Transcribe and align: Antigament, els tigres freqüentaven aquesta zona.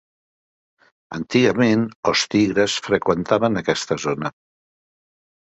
Antigament, 1.17 1.83
els 2.13 2.23
tigres 2.37 2.79
freqüentaven 2.89 3.61
aquesta 3.63 4.01
zona. 4.09 4.35